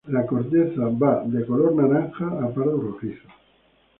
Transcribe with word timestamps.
La 0.07 0.25
corteza 0.25 0.89
es 1.25 1.31
de 1.31 1.45
color 1.45 1.75
naranja 1.75 2.25
a 2.25 2.51
pardo 2.51 2.75
rojizo. 2.75 3.27